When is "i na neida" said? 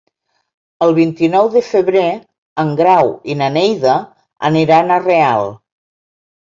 3.35-3.97